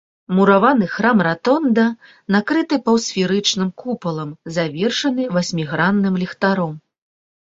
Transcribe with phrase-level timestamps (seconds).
[0.35, 1.83] Мураваны храм-ратонда
[2.35, 6.73] накрыты паўсферычным купалам, завершаны васьмігранным ліхтаром.